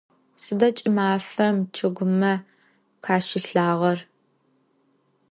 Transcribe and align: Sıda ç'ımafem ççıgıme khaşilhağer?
Sıda 0.43 0.69
ç'ımafem 0.77 1.57
ççıgıme 1.73 2.33
khaşilhağer? 3.03 3.99